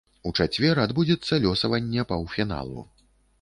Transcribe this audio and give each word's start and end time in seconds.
У 0.27 0.29
чацвер 0.37 0.79
адбудзецца 0.85 1.39
лёсаванне 1.43 2.07
паўфіналу. 2.13 2.79